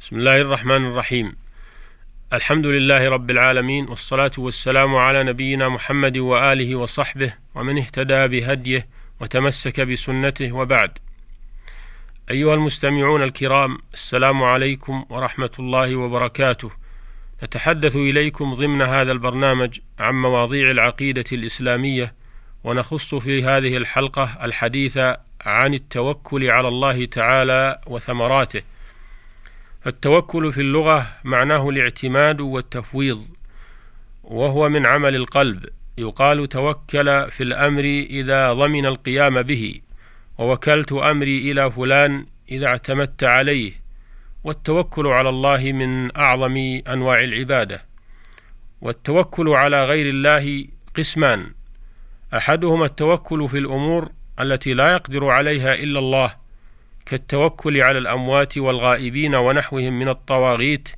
بسم 0.00 0.16
الله 0.16 0.36
الرحمن 0.36 0.86
الرحيم. 0.86 1.36
الحمد 2.32 2.66
لله 2.66 3.08
رب 3.08 3.30
العالمين 3.30 3.88
والصلاة 3.88 4.30
والسلام 4.38 4.96
على 4.96 5.22
نبينا 5.22 5.68
محمد 5.68 6.18
وآله 6.18 6.76
وصحبه 6.76 7.34
ومن 7.54 7.78
اهتدى 7.78 8.28
بهديه 8.28 8.86
وتمسك 9.20 9.80
بسنته 9.80 10.52
وبعد. 10.52 10.98
أيها 12.30 12.54
المستمعون 12.54 13.22
الكرام 13.22 13.78
السلام 13.94 14.42
عليكم 14.42 15.04
ورحمة 15.10 15.50
الله 15.58 15.96
وبركاته. 15.96 16.70
نتحدث 17.44 17.96
إليكم 17.96 18.54
ضمن 18.54 18.82
هذا 18.82 19.12
البرنامج 19.12 19.78
عن 19.98 20.14
مواضيع 20.14 20.70
العقيدة 20.70 21.24
الإسلامية 21.32 22.14
ونخص 22.64 23.14
في 23.14 23.44
هذه 23.44 23.76
الحلقة 23.76 24.44
الحديث 24.44 24.98
عن 25.40 25.74
التوكل 25.74 26.50
على 26.50 26.68
الله 26.68 27.04
تعالى 27.04 27.80
وثمراته. 27.86 28.62
فالتوكل 29.80 30.52
في 30.52 30.60
اللغة 30.60 31.06
معناه 31.24 31.68
الاعتماد 31.68 32.40
والتفويض 32.40 33.26
وهو 34.24 34.68
من 34.68 34.86
عمل 34.86 35.16
القلب 35.16 35.64
يقال 35.98 36.48
توكل 36.48 37.30
في 37.30 37.42
الأمر 37.42 37.84
إذا 38.10 38.52
ضمن 38.52 38.86
القيام 38.86 39.42
به 39.42 39.80
ووكلت 40.38 40.92
أمري 40.92 41.52
إلى 41.52 41.70
فلان 41.70 42.26
إذا 42.50 42.66
اعتمدت 42.66 43.24
عليه 43.24 43.72
والتوكل 44.44 45.06
على 45.06 45.28
الله 45.28 45.72
من 45.72 46.16
أعظم 46.16 46.80
أنواع 46.88 47.24
العبادة. 47.24 47.84
والتوكل 48.80 49.48
على 49.48 49.84
غير 49.84 50.06
الله 50.06 50.64
قسمان 50.96 51.50
أحدهما 52.36 52.84
التوكل 52.84 53.48
في 53.48 53.58
الأمور 53.58 54.10
التي 54.40 54.74
لا 54.74 54.92
يقدر 54.92 55.28
عليها 55.28 55.74
إلا 55.74 55.98
الله 55.98 56.34
كالتوكل 57.10 57.80
على 57.80 57.98
الأموات 57.98 58.58
والغائبين 58.58 59.34
ونحوهم 59.34 59.98
من 59.98 60.08
الطواغيت 60.08 60.88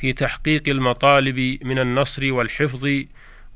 في 0.00 0.12
تحقيق 0.12 0.62
المطالب 0.68 1.58
من 1.62 1.78
النصر 1.78 2.32
والحفظ 2.32 2.88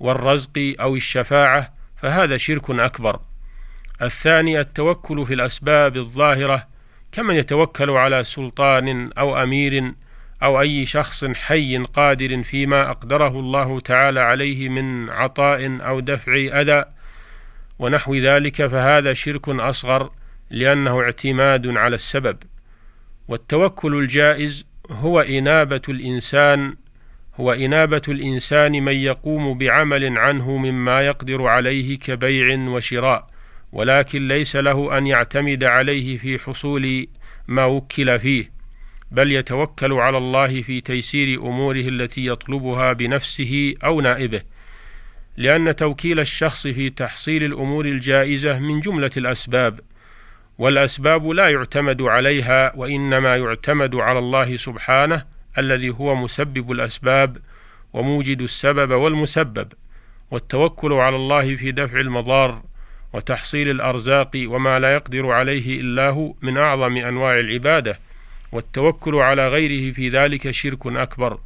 والرزق 0.00 0.74
أو 0.80 0.96
الشفاعة 0.96 1.72
فهذا 1.96 2.36
شرك 2.36 2.70
أكبر. 2.70 3.20
الثاني 4.02 4.60
التوكل 4.60 5.26
في 5.26 5.34
الأسباب 5.34 5.96
الظاهرة 5.96 6.66
كمن 7.12 7.36
يتوكل 7.36 7.90
على 7.90 8.24
سلطان 8.24 9.10
أو 9.18 9.42
أمير 9.42 9.92
أو 10.42 10.60
أي 10.60 10.86
شخص 10.86 11.24
حي 11.24 11.76
قادر 11.76 12.42
فيما 12.42 12.90
أقدره 12.90 13.40
الله 13.40 13.80
تعالى 13.80 14.20
عليه 14.20 14.68
من 14.68 15.10
عطاء 15.10 15.78
أو 15.86 16.00
دفع 16.00 16.32
أذى 16.32 16.84
ونحو 17.78 18.14
ذلك 18.14 18.66
فهذا 18.66 19.14
شرك 19.14 19.48
أصغر 19.48 20.10
لأنه 20.50 21.00
اعتماد 21.00 21.66
على 21.66 21.94
السبب. 21.94 22.36
والتوكل 23.28 23.94
الجائز 23.94 24.64
هو 24.90 25.20
إنابة 25.20 25.82
الإنسان 25.88 26.76
هو 27.40 27.52
إنابة 27.52 28.02
الإنسان 28.08 28.72
من 28.72 28.94
يقوم 28.94 29.58
بعمل 29.58 30.18
عنه 30.18 30.56
مما 30.56 31.00
يقدر 31.00 31.46
عليه 31.46 31.98
كبيع 31.98 32.58
وشراء 32.68 33.26
ولكن 33.72 34.28
ليس 34.28 34.56
له 34.56 34.98
أن 34.98 35.06
يعتمد 35.06 35.64
عليه 35.64 36.18
في 36.18 36.38
حصول 36.38 37.06
ما 37.48 37.64
وكل 37.64 38.20
فيه 38.20 38.50
بل 39.10 39.32
يتوكل 39.32 39.92
على 39.92 40.18
الله 40.18 40.62
في 40.62 40.80
تيسير 40.80 41.40
أموره 41.40 41.80
التي 41.80 42.26
يطلبها 42.26 42.92
بنفسه 42.92 43.74
أو 43.84 44.00
نائبه. 44.00 44.42
لأن 45.36 45.76
توكيل 45.76 46.20
الشخص 46.20 46.66
في 46.66 46.90
تحصيل 46.90 47.44
الأمور 47.44 47.86
الجائزة 47.86 48.58
من 48.58 48.80
جملة 48.80 49.10
الأسباب 49.16 49.80
والأسباب 50.58 51.28
لا 51.28 51.48
يعتمد 51.48 52.02
عليها 52.02 52.72
وإنما 52.76 53.36
يعتمد 53.36 53.94
على 53.94 54.18
الله 54.18 54.56
سبحانه 54.56 55.24
الذي 55.58 55.90
هو 55.90 56.14
مسبب 56.14 56.72
الأسباب 56.72 57.38
وموجد 57.92 58.40
السبب 58.42 58.90
والمسبب 58.90 59.72
والتوكل 60.30 60.92
على 60.92 61.16
الله 61.16 61.56
في 61.56 61.72
دفع 61.72 62.00
المضار 62.00 62.62
وتحصيل 63.12 63.70
الأرزاق 63.70 64.30
وما 64.36 64.78
لا 64.78 64.94
يقدر 64.94 65.30
عليه 65.30 65.80
إلا 65.80 66.08
هو 66.08 66.34
من 66.42 66.58
أعظم 66.58 66.96
أنواع 66.96 67.38
العبادة 67.38 67.98
والتوكل 68.52 69.14
على 69.14 69.48
غيره 69.48 69.92
في 69.92 70.08
ذلك 70.08 70.50
شرك 70.50 70.86
أكبر. 70.86 71.38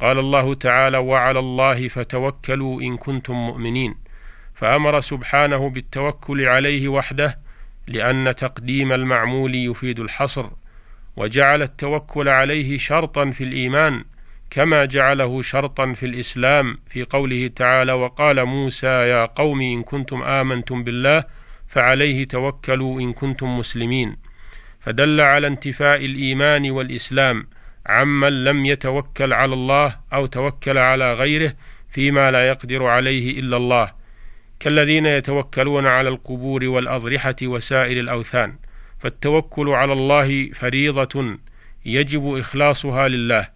قال 0.00 0.18
الله 0.18 0.54
تعالى 0.54 0.98
وعلى 0.98 1.38
الله 1.38 1.88
فتوكلوا 1.88 2.82
إن 2.82 2.96
كنتم 2.96 3.34
مؤمنين 3.34 3.94
فأمر 4.54 5.00
سبحانه 5.00 5.70
بالتوكل 5.70 6.48
عليه 6.48 6.88
وحده 6.88 7.38
لأن 7.86 8.34
تقديم 8.36 8.92
المعمول 8.92 9.54
يفيد 9.54 10.00
الحصر 10.00 10.46
وجعل 11.16 11.62
التوكل 11.62 12.28
عليه 12.28 12.78
شرطا 12.78 13.30
في 13.30 13.44
الإيمان 13.44 14.04
كما 14.50 14.84
جعله 14.84 15.42
شرطا 15.42 15.92
في 15.92 16.06
الإسلام 16.06 16.78
في 16.88 17.02
قوله 17.02 17.50
تعالى 17.56 17.92
وقال 17.92 18.44
موسى 18.44 18.86
يا 18.86 19.26
قوم 19.26 19.60
إن 19.60 19.82
كنتم 19.82 20.22
آمنتم 20.22 20.84
بالله 20.84 21.24
فعليه 21.68 22.24
توكلوا 22.24 23.00
إن 23.00 23.12
كنتم 23.12 23.58
مسلمين 23.58 24.16
فدل 24.80 25.20
على 25.20 25.46
انتفاء 25.46 26.04
الإيمان 26.04 26.70
والإسلام 26.70 27.46
عمن 27.86 28.44
لم 28.44 28.66
يتوكل 28.66 29.32
على 29.32 29.54
الله 29.54 29.96
أو 30.12 30.26
توكل 30.26 30.78
على 30.78 31.14
غيره 31.14 31.54
فيما 31.90 32.30
لا 32.30 32.48
يقدر 32.48 32.86
عليه 32.86 33.40
إلا 33.40 33.56
الله. 33.56 33.92
كالذين 34.60 35.06
يتوكلون 35.06 35.86
على 35.86 36.08
القبور 36.08 36.64
والأضرحة 36.64 37.36
وسائر 37.42 38.00
الأوثان 38.00 38.54
فالتوكل 38.98 39.68
على 39.68 39.92
الله 39.92 40.50
فريضة 40.50 41.38
يجب 41.84 42.36
إخلاصها 42.36 43.08
لله 43.08 43.48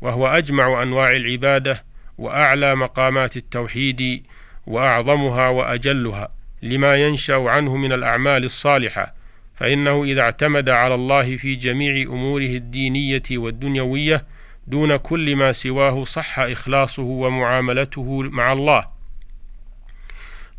وهو 0.00 0.26
أجمع 0.26 0.82
أنواع 0.82 1.16
العبادة 1.16 1.84
وأعلى 2.18 2.74
مقامات 2.74 3.36
التوحيد 3.36 4.22
وأعظمها 4.66 5.48
وأجلها 5.48 6.28
لما 6.62 6.96
ينشأ 6.96 7.34
عنه 7.34 7.76
من 7.76 7.92
الأعمال 7.92 8.44
الصالحة 8.44 9.14
فإنه 9.56 10.04
إذا 10.04 10.20
اعتمد 10.20 10.68
على 10.68 10.94
الله 10.94 11.36
في 11.36 11.54
جميع 11.54 12.02
أموره 12.02 12.42
الدينية 12.42 13.22
والدنيوية 13.30 14.24
دون 14.66 14.96
كل 14.96 15.36
ما 15.36 15.52
سواه 15.52 16.04
صح 16.04 16.38
إخلاصه 16.38 17.02
ومعاملته 17.02 18.22
مع 18.22 18.52
الله. 18.52 18.97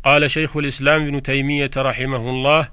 قال 0.04 0.30
شيخ 0.30 0.56
الإسلام 0.56 1.02
ابن 1.02 1.22
تيمية 1.22 1.70
رحمه 1.76 2.30
الله 2.30 2.68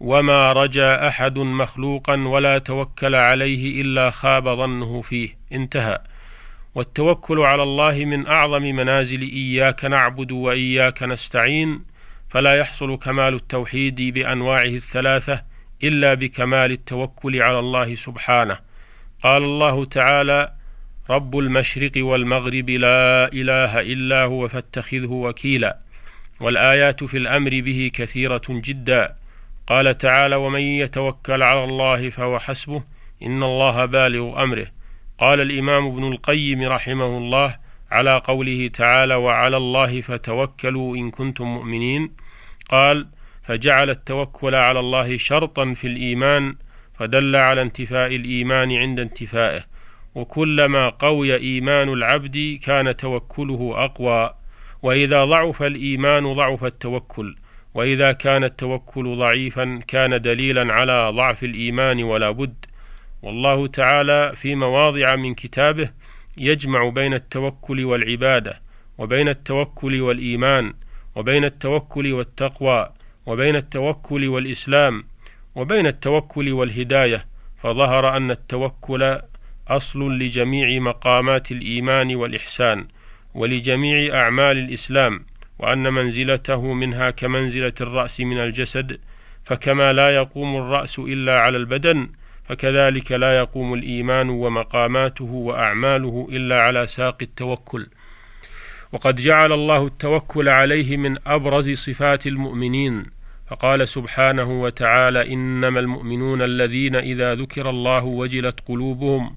وما 0.00 0.52
رجا 0.52 1.08
أحد 1.08 1.38
مخلوقا 1.38 2.16
ولا 2.16 2.58
توكل 2.58 3.14
عليه 3.14 3.82
إلا 3.82 4.10
خاب 4.10 4.48
ظنه 4.48 5.02
فيه. 5.02 5.36
انتهى. 5.52 5.98
والتوكل 6.74 7.40
على 7.40 7.62
الله 7.62 8.04
من 8.04 8.26
أعظم 8.26 8.62
منازل 8.62 9.20
إياك 9.20 9.84
نعبد 9.84 10.32
وإياك 10.32 11.02
نستعين 11.02 11.84
فلا 12.28 12.54
يحصل 12.54 12.96
كمال 12.96 13.34
التوحيد 13.34 14.00
بأنواعه 14.14 14.64
الثلاثة 14.64 15.42
إلا 15.84 16.14
بكمال 16.14 16.72
التوكل 16.72 17.42
على 17.42 17.58
الله 17.58 17.94
سبحانه. 17.94 18.58
قال 19.22 19.42
الله 19.42 19.84
تعالى 19.84 20.52
رب 21.10 21.38
المشرق 21.38 21.92
والمغرب 21.96 22.70
لا 22.70 23.32
إله 23.32 23.80
إلا 23.80 24.24
هو 24.24 24.48
فاتخذه 24.48 25.12
وكيلا. 25.12 25.89
والآيات 26.40 27.04
في 27.04 27.16
الأمر 27.16 27.50
به 27.50 27.90
كثيرة 27.94 28.42
جدا. 28.48 29.16
قال 29.66 29.98
تعالى 29.98 30.36
ومن 30.36 30.60
يتوكل 30.60 31.42
على 31.42 31.64
الله 31.64 32.10
فهو 32.10 32.38
حسبه 32.38 32.82
إن 33.22 33.42
الله 33.42 33.84
بالغ 33.84 34.42
أمره. 34.42 34.66
قال 35.18 35.40
الإمام 35.40 35.86
ابن 35.86 36.12
القيم 36.12 36.62
رحمه 36.62 37.18
الله 37.18 37.56
على 37.90 38.16
قوله 38.24 38.68
تعالى 38.68 39.14
وعلى 39.14 39.56
الله 39.56 40.00
فتوكلوا 40.00 40.96
إن 40.96 41.10
كنتم 41.10 41.44
مؤمنين. 41.44 42.10
قال 42.68 43.06
فجعل 43.42 43.90
التوكل 43.90 44.54
على 44.54 44.80
الله 44.80 45.16
شرطا 45.16 45.74
في 45.74 45.86
الإيمان 45.86 46.56
فدل 46.94 47.36
على 47.36 47.62
انتفاء 47.62 48.16
الإيمان 48.16 48.76
عند 48.76 49.00
انتفائه. 49.00 49.64
وكلما 50.14 50.88
قوي 50.88 51.36
إيمان 51.36 51.88
العبد 51.88 52.60
كان 52.62 52.96
توكله 52.96 53.72
أقوى. 53.76 54.39
وإذا 54.82 55.24
ضعف 55.24 55.62
الإيمان 55.62 56.34
ضعف 56.34 56.64
التوكل 56.64 57.36
وإذا 57.74 58.12
كان 58.12 58.44
التوكل 58.44 59.16
ضعيفا 59.16 59.80
كان 59.88 60.20
دليلا 60.20 60.72
على 60.72 61.10
ضعف 61.10 61.44
الإيمان 61.44 62.02
ولا 62.02 62.30
بد. 62.30 62.54
والله 63.22 63.66
تعالى 63.66 64.32
في 64.36 64.54
مواضع 64.54 65.16
من 65.16 65.34
كتابه 65.34 65.90
يجمع 66.36 66.88
بين 66.88 67.14
التوكل 67.14 67.84
والعبادة 67.84 68.60
وبين 68.98 69.28
التوكل 69.28 70.00
والإيمان 70.00 70.74
وبين 71.16 71.44
التوكل 71.44 72.12
والتقوى 72.12 72.90
وبين 73.26 73.56
التوكل 73.56 74.28
والإسلام 74.28 75.04
وبين 75.54 75.86
التوكل 75.86 76.52
والهداية. 76.52 77.26
فظهر 77.62 78.16
أن 78.16 78.30
التوكل 78.30 79.18
أصل 79.68 80.18
لجميع 80.18 80.80
مقامات 80.80 81.52
الإيمان 81.52 82.14
والإحسان. 82.14 82.86
ولجميع 83.34 84.14
أعمال 84.20 84.58
الإسلام 84.58 85.24
وأن 85.58 85.92
منزلته 85.92 86.72
منها 86.72 87.10
كمنزلة 87.10 87.72
الرأس 87.80 88.20
من 88.20 88.38
الجسد 88.38 89.00
فكما 89.44 89.92
لا 89.92 90.10
يقوم 90.10 90.56
الرأس 90.56 90.98
إلا 90.98 91.40
على 91.40 91.56
البدن 91.56 92.08
فكذلك 92.44 93.12
لا 93.12 93.38
يقوم 93.38 93.74
الإيمان 93.74 94.28
ومقاماته 94.30 95.24
وأعماله 95.24 96.28
إلا 96.32 96.60
على 96.62 96.86
ساق 96.86 97.16
التوكل. 97.22 97.86
وقد 98.92 99.16
جعل 99.16 99.52
الله 99.52 99.86
التوكل 99.86 100.48
عليه 100.48 100.96
من 100.96 101.16
أبرز 101.26 101.70
صفات 101.70 102.26
المؤمنين 102.26 103.04
فقال 103.50 103.88
سبحانه 103.88 104.62
وتعالى 104.62 105.32
إنما 105.32 105.80
المؤمنون 105.80 106.42
الذين 106.42 106.96
إذا 106.96 107.34
ذكر 107.34 107.70
الله 107.70 108.04
وجلت 108.04 108.60
قلوبهم 108.68 109.34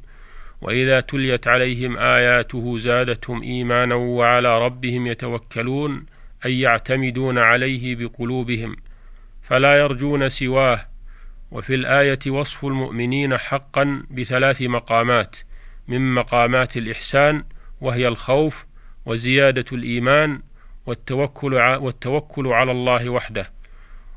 وإذا 0.64 1.00
تليت 1.00 1.48
عليهم 1.48 1.98
آياته 1.98 2.78
زادتهم 2.78 3.44
إيمانا 3.44 3.96
وعلى 3.96 4.66
ربهم 4.66 5.08
يتوكلون 5.08 6.06
أي 6.46 6.60
يعتمدون 6.60 7.38
عليه 7.38 7.96
بقلوبهم 7.96 8.76
فلا 9.42 9.80
يرجون 9.80 10.30
سواه 10.30 10.86
وفي 11.52 11.76
الآية 11.76 12.20
وصف 12.28 12.66
المؤمنين 12.66 13.38
حقا 13.38 14.04
بثلاث 14.12 14.62
مقامات 14.62 15.36
من 15.88 16.14
مقامات 16.14 16.78
الإحسان 16.78 17.44
وهي 17.82 18.08
الخوف 18.08 18.66
وزيادة 19.06 19.66
الإيمان 19.72 20.42
والتوكل 20.86 21.54
والتوكل 21.56 22.48
على 22.48 22.72
الله 22.72 23.10
وحده 23.10 23.52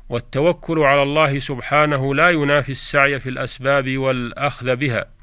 والتوكل 0.09 0.79
على 0.79 1.03
الله 1.03 1.39
سبحانه 1.39 2.15
لا 2.15 2.29
ينافي 2.29 2.71
السعي 2.71 3.19
في 3.19 3.29
الأسباب 3.29 3.97
والأخذ 3.97 4.75
بها 4.75 5.16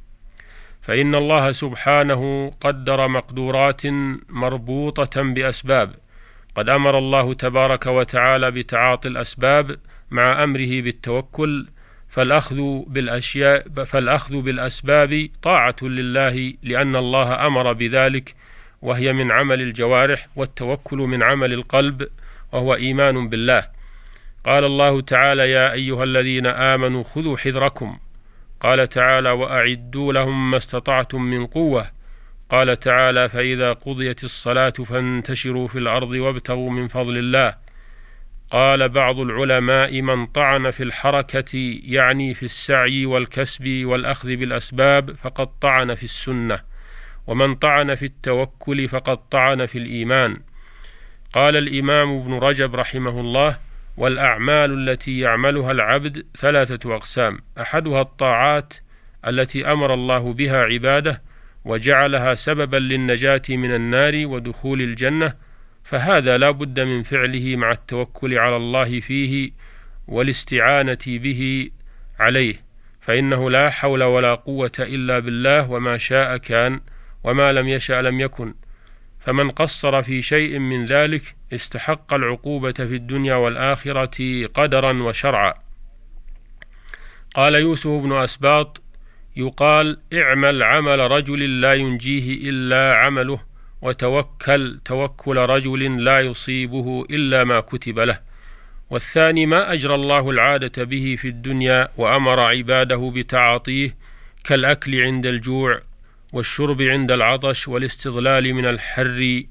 فإن 0.85 1.15
الله 1.15 1.53
سبحانه 1.53 2.53
قدر 2.61 3.09
مقدورات 3.09 3.83
مربوطة 4.29 5.23
بأسباب 5.23 5.95
قد 6.55 6.69
أمر 6.69 6.99
الله 6.99 7.35
تبارك 7.35 7.87
وتعالى 7.87 8.51
بتعاطي 8.51 9.09
الأسباب 9.09 9.79
مع 10.11 10.45
أمره 10.45 10.81
بالتوكل 10.81 11.67
فالأخذ 12.09 12.83
بالأشياء 12.87 13.85
فالأخذ 13.85 14.41
بالأسباب 14.41 15.29
طاعة 15.43 15.77
لله 15.83 16.55
لأن 16.63 16.97
الله 16.97 17.47
أمر 17.47 17.73
بذلك 17.73 18.35
وهي 18.83 19.13
من 19.13 19.33
عمل 19.33 19.61
الجوارح 19.61 20.29
والتوكل 20.37 20.99
من 20.99 21.23
عمل 21.23 21.53
القلب 21.53 22.09
وهو 22.53 22.75
إيمان 22.75 23.29
بالله. 23.29 23.67
قال 24.47 24.65
الله 24.65 25.01
تعالى 25.01 25.51
يا 25.51 25.73
أيها 25.73 26.05
الذين 26.05 26.47
آمنوا 26.47 27.03
خذوا 27.03 27.37
حذركم 27.37 27.99
قال 28.65 28.89
تعالى 28.89 29.31
وأعدوا 29.31 30.13
لهم 30.13 30.51
ما 30.51 30.57
استطعتم 30.57 31.23
من 31.23 31.47
قوة. 31.47 31.91
قال 32.51 32.81
تعالى 32.81 33.29
فإذا 33.29 33.73
قضيت 33.73 34.25
الصلاة 34.25 34.71
فانتشروا 34.71 35.69
في 35.69 35.79
الأرض 35.79 36.09
وابتغوا 36.09 36.71
من 36.71 36.89
فضل 36.89 37.19
الله. 37.19 37.55
قال 38.51 38.89
بعض 38.89 39.19
العلماء 39.19 40.03
من 40.03 40.27
طعن 40.27 40.71
في 40.71 40.83
الحركة 40.83 41.79
يعني 41.85 42.35
في 42.35 42.43
السعي 42.43 43.07
والكسب 43.07 43.85
والأخذ 43.85 44.37
بالأسباب 44.37 45.17
فقد 45.17 45.49
طعن 45.61 45.95
في 45.95 46.05
السنة 46.05 46.61
ومن 47.27 47.55
طعن 47.55 47.95
في 47.95 48.05
التوكل 48.05 48.89
فقد 48.89 49.29
طعن 49.29 49.67
في 49.67 49.79
الإيمان. 49.79 50.37
قال 51.33 51.57
الإمام 51.57 52.19
ابن 52.19 52.35
رجب 52.35 52.75
رحمه 52.75 53.21
الله 53.21 53.59
والأعمال 53.97 54.89
التي 54.89 55.19
يعملها 55.19 55.73
العبد 55.73 56.27
ثلاثة 56.39 56.97
أقسام. 56.97 57.39
أحدها 57.61 58.01
الطاعات 58.01 58.75
التي 59.27 59.73
أمر 59.73 59.95
الله 59.95 60.33
بها 60.33 60.63
عباده 60.63 61.23
وجعلها 61.65 62.35
سببا 62.35 62.77
للنجاة 62.77 63.43
من 63.49 63.75
النار 63.75 64.27
ودخول 64.27 64.83
الجنة 64.83 65.35
فهذا 65.85 66.39
لا 66.39 66.51
بد 66.51 66.81
من 66.81 67.03
فعله 67.03 67.57
مع 67.57 67.73
التوكل 67.73 68.39
على 68.39 68.57
الله 68.57 69.01
فيه 69.01 69.51
والاستعانة 70.09 70.99
به 71.07 71.71
عليه. 72.19 72.65
فإنه 73.01 73.51
لا 73.51 73.71
حول 73.71 74.03
ولا 74.03 74.35
قوة 74.35 74.73
إلا 74.79 75.19
بالله 75.19 75.71
وما 75.71 75.97
شاء 75.99 76.37
كان 76.37 76.81
وما 77.25 77.53
لم 77.53 77.69
يشأ 77.69 78.03
لم 78.03 78.21
يكن. 78.21 78.55
فمن 79.25 79.51
قصر 79.51 80.03
في 80.03 80.23
شيء 80.23 80.59
من 80.59 80.87
ذلك 80.87 81.35
استحق 81.53 82.15
العقوبة 82.15 82.73
في 82.73 82.97
الدنيا 82.97 83.35
والآخرة 83.35 84.47
قدرا 84.47 85.03
وشرعا. 85.03 85.55
قال 87.35 87.55
يوسف 87.55 87.91
بن 87.91 88.13
أسباط: 88.13 88.83
يقال 89.37 89.99
اعمل 90.15 90.63
عمل 90.63 91.11
رجل 91.11 91.61
لا 91.61 91.75
ينجيه 91.75 92.51
إلا 92.51 92.97
عمله 92.97 93.41
وتوكل 93.83 94.79
توكل 94.85 95.37
رجل 95.37 96.05
لا 96.05 96.21
يصيبه 96.21 97.07
إلا 97.11 97.45
ما 97.45 97.61
كتب 97.61 97.99
له. 97.99 98.21
والثاني 98.91 99.47
ما 99.47 99.73
أجرى 99.73 99.95
الله 99.95 100.31
العادة 100.31 100.85
به 100.85 101.17
في 101.19 101.29
الدنيا 101.29 101.89
وأمر 101.97 102.41
عباده 102.41 103.13
بتعاطيه 103.15 103.97
كالأكل 104.45 105.03
عند 105.03 105.27
الجوع 105.27 105.81
والشرب 106.35 106.83
عند 106.83 107.13
العطش 107.13 107.69
والاستظلال 107.69 108.55
من 108.55 108.67
الحر 108.67 109.43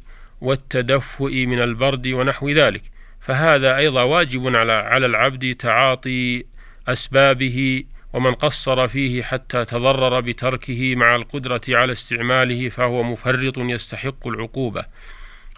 والتدفؤ 0.41 1.31
من 1.31 1.61
البرد 1.61 2.07
ونحو 2.07 2.49
ذلك. 2.49 2.81
فهذا 3.21 3.77
أيضا 3.77 4.03
واجب 4.03 4.55
على 4.55 4.73
على 4.73 5.05
العبد 5.05 5.55
تعاطي 5.55 6.45
أسبابه 6.87 7.83
ومن 8.13 8.33
قصر 8.33 8.87
فيه 8.87 9.23
حتى 9.23 9.65
تضرر 9.65 10.19
بتركه 10.19 10.95
مع 10.95 11.15
القدرة 11.15 11.61
على 11.69 11.91
استعماله 11.91 12.69
فهو 12.69 13.03
مفرط 13.03 13.57
يستحق 13.57 14.27
العقوبة. 14.27 14.85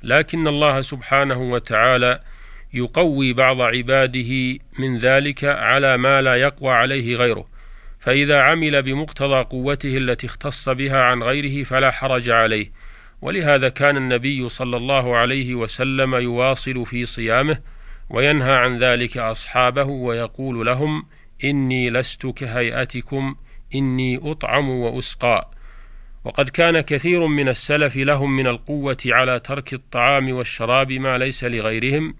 لكن 0.03 0.47
الله 0.47 0.81
سبحانه 0.81 1.41
وتعالى 1.41 2.19
يقوي 2.73 3.33
بعض 3.33 3.61
عباده 3.61 4.59
من 4.79 4.97
ذلك 4.97 5.43
على 5.43 5.97
ما 5.97 6.21
لا 6.21 6.35
يقوى 6.35 6.73
عليه 6.73 7.15
غيره. 7.15 7.54
فإذا 8.05 8.41
عمل 8.41 8.81
بمقتضى 8.81 9.43
قوته 9.43 9.97
التي 9.97 10.27
اختص 10.27 10.69
بها 10.69 11.03
عن 11.03 11.23
غيره 11.23 11.63
فلا 11.63 11.91
حرج 11.91 12.29
عليه. 12.29 12.71
ولهذا 13.21 13.69
كان 13.69 13.97
النبي 13.97 14.49
صلى 14.49 14.77
الله 14.77 15.15
عليه 15.15 15.55
وسلم 15.55 16.15
يواصل 16.15 16.85
في 16.85 17.05
صيامه 17.05 17.57
وينهى 18.09 18.53
عن 18.53 18.77
ذلك 18.77 19.17
أصحابه 19.17 19.83
ويقول 19.83 20.65
لهم 20.65 21.05
إني 21.43 21.89
لست 21.89 22.25
كهيئتكم 22.25 23.35
إني 23.75 24.19
أطعم 24.31 24.69
وأسقى. 24.69 25.49
وقد 26.25 26.49
كان 26.49 26.81
كثير 26.81 27.27
من 27.27 27.49
السلف 27.49 27.95
لهم 27.95 28.35
من 28.35 28.47
القوة 28.47 28.97
على 29.05 29.39
ترك 29.39 29.73
الطعام 29.73 30.31
والشراب 30.33 30.91
ما 30.91 31.17
ليس 31.17 31.43
لغيرهم 31.43 32.15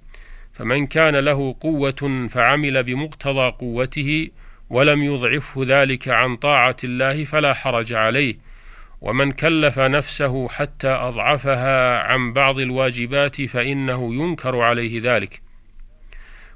فمن 0.54 0.88
كان 0.88 1.16
له 1.16 1.56
قوة 1.62 2.28
فعمل 2.30 2.84
بمقتضى 2.84 3.52
قوته 3.60 4.30
ولم 4.70 5.04
يضعفه 5.04 5.64
ذلك 5.68 6.08
عن 6.08 6.36
طاعة 6.36 6.76
الله 6.84 7.26
فلا 7.26 7.54
حرج 7.54 7.94
عليه 7.94 8.36
ومن 9.02 9.32
كلف 9.32 9.80
نفسه 9.80 10.48
حتى 10.50 10.88
أضعفها 10.88 12.00
عن 12.00 12.34
بعض 12.34 12.60
الواجبات 12.60 13.42
فإنه 13.42 14.16
ينكر 14.16 14.62
عليه 14.62 15.00
ذلك. 15.04 15.42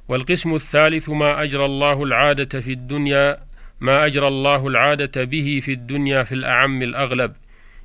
والقسم 0.07 0.55
الثالث 0.55 1.10
ما 1.10 1.43
أجرى 1.43 1.65
الله 1.65 2.03
العادة 2.03 2.62
في 2.62 2.74
الدنيا 2.74 3.38
ما 3.79 4.05
أجرى 4.05 4.27
الله 4.27 4.67
العادة 4.67 5.24
به 5.24 5.62
في 5.65 5.74
الدنيا 5.74 6.24
في 6.24 6.36
الأعم 6.36 6.81
الأغلب. 6.81 7.33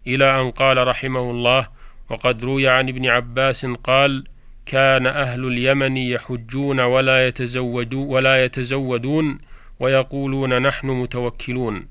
إلى 0.06 0.40
أن 0.40 0.50
قال 0.50 0.86
رحمه 0.86 1.30
الله 1.30 1.68
وقد 2.10 2.44
روي 2.44 2.68
عن 2.68 2.88
ابن 2.88 3.06
عباس 3.06 3.66
قال 3.66 4.24
كان 4.66 5.06
أهل 5.06 5.46
اليمن 5.46 5.96
يحجون 5.96 6.80
ولا 6.80 7.26
يتزودون 7.28 8.08
ولا 8.08 8.44
يتزودون 8.44 9.38
ويقولون 9.80 10.62
نحن 10.62 10.86
متوكلون 10.86 11.86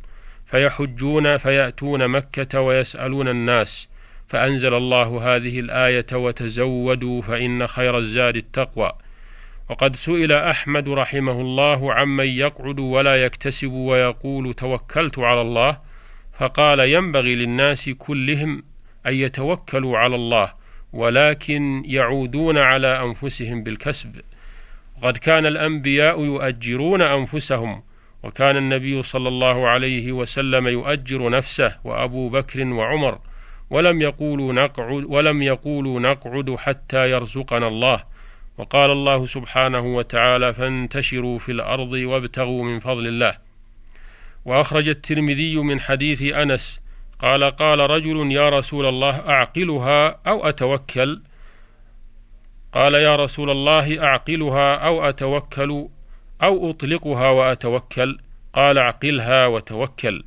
فيحجون 0.45 1.37
فيأتون 1.37 2.07
مكة 2.07 2.61
ويسألون 2.61 3.27
الناس 3.27 3.87
فأنزل 4.27 4.73
الله 4.73 5.35
هذه 5.35 5.59
الآية 5.59 6.05
وتزودوا 6.13 7.21
فإن 7.21 7.67
خير 7.67 7.97
الزاد 7.97 8.35
التقوى. 8.35 8.91
وقد 9.69 9.95
سئل 9.95 10.31
أحمد 10.31 10.89
رحمه 10.89 11.41
الله 11.41 11.93
عمن 11.93 12.27
يقعد 12.27 12.79
ولا 12.79 13.23
يكتسب 13.25 13.71
ويقول 13.71 14.53
توكلت 14.53 15.19
على 15.19 15.41
الله 15.41 15.77
فقال 16.33 16.79
ينبغي 16.79 17.35
للناس 17.35 17.89
كلهم 17.89 18.63
أن 19.05 19.13
يتوكلوا 19.13 19.97
على 19.97 20.15
الله 20.15 20.53
ولكن 20.93 21.83
يعودون 21.85 22.57
على 22.57 23.03
أنفسهم 23.03 23.63
بالكسب. 23.63 24.21
وقد 25.03 25.17
كان 25.17 25.45
الأنبياء 25.45 26.23
يؤجرون 26.23 27.01
أنفسهم 27.01 27.83
وكان 28.23 28.57
النبي 28.57 29.03
صلى 29.03 29.27
الله 29.27 29.67
عليه 29.67 30.11
وسلم 30.11 30.67
يؤجر 30.67 31.29
نفسه 31.29 31.75
وأبو 31.83 32.29
بكر 32.29 32.67
وعمر 32.67 33.19
ولم 33.69 34.01
يقولوا 34.01 34.53
نقعد 34.53 35.03
ولم 35.03 35.41
يقولوا 35.41 35.99
نقعد 35.99 36.55
حتى 36.55 37.11
يرزقنا 37.11 37.67
الله. 37.67 38.03
وقال 38.57 38.91
الله 38.91 39.25
سبحانه 39.25 39.95
وتعالى 39.95 40.53
فانتشروا 40.53 41.39
في 41.39 41.51
الأرض 41.51 41.91
وابتغوا 41.91 42.63
من 42.63 42.79
فضل 42.79 43.07
الله. 43.07 43.37
وأخرج 44.45 44.87
الترمذي 44.89 45.57
من 45.57 45.79
حديث 45.79 46.21
أنس 46.21 46.81
قال 47.19 47.43
قال 47.43 47.79
رجل 47.79 48.31
يا 48.31 48.49
رسول 48.49 48.85
الله 48.85 49.29
أعقلها 49.29 50.19
أو 50.27 50.49
أتوكل؟ 50.49 51.21
قال 52.73 52.93
يا 52.93 53.15
رسول 53.15 53.49
الله 53.49 54.03
أعقلها 54.03 54.75
أو 54.75 55.09
أتوكل 55.09 55.87
أو 56.43 56.69
أطلقها 56.69 57.29
وأتوكل. 57.29 58.19
قال 58.53 58.79
عقلها 58.79 59.47
وتوكل. 59.47 60.23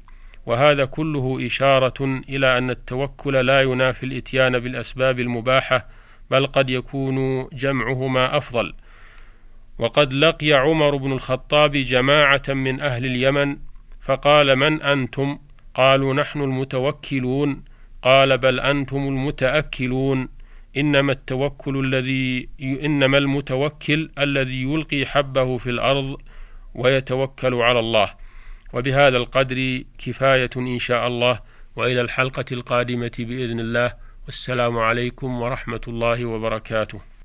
وهذا 0.46 0.84
كله 0.84 1.46
إشارة 1.46 2.22
إلى 2.28 2.58
أن 2.58 2.70
التوكل 2.70 3.46
لا 3.46 3.62
ينافي 3.62 4.06
الإتيان 4.06 4.58
بالأسباب 4.58 5.20
المباحة 5.20 5.86
بل 6.30 6.46
قد 6.46 6.70
يكون 6.70 7.48
جمعهما 7.52 8.36
أفضل. 8.36 8.74
وقد 9.78 10.12
لقي 10.12 10.52
عمر 10.52 10.96
بن 10.96 11.12
الخطاب 11.12 11.72
جماعة 11.72 12.42
من 12.48 12.80
أهل 12.80 13.06
اليمن 13.06 13.56
فقال 14.02 14.56
من 14.56 14.82
أنتم؟ 14.82 15.38
قالوا 15.74 16.14
نحن 16.14 16.40
المتوكلون. 16.40 17.64
قال 18.02 18.38
بل 18.38 18.60
أنتم 18.60 18.96
المتأكلون. 18.96 20.35
إنما 20.76 21.12
التوكل 21.12 21.84
الذي 21.84 22.48
إنما 22.60 23.18
المتوكل 23.18 24.10
الذي 24.18 24.62
يلقي 24.62 25.06
حبه 25.06 25.58
في 25.58 25.70
الأرض 25.70 26.20
ويتوكل 26.74 27.54
على 27.54 27.78
الله. 27.78 28.14
وبهذا 28.72 29.16
القدر 29.16 29.82
كفاية 29.98 30.50
إن 30.56 30.78
شاء 30.78 31.06
الله. 31.06 31.40
وإلى 31.76 32.00
الحلقة 32.00 32.44
القادمة 32.52 33.12
بإذن 33.18 33.60
الله. 33.60 33.94
والسلام 34.26 34.78
عليكم 34.78 35.42
ورحمة 35.42 35.80
الله 35.88 36.24
وبركاته. 36.24 37.15